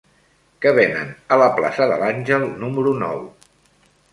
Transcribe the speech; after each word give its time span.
Què 0.63 0.71
venen 0.77 1.11
a 1.35 1.39
la 1.41 1.49
plaça 1.59 1.89
de 1.91 1.99
l'Àngel 2.05 2.49
número 2.65 2.95
nou? 3.07 3.21